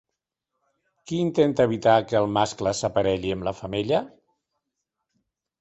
Qui 1.11 1.19
intenta 1.25 1.67
evitar 1.69 1.93
que 2.11 2.19
el 2.21 2.31
mascle 2.39 2.75
s'aparelli 2.79 3.37
amb 3.37 3.47
la 3.49 3.55
femella? 3.61 4.01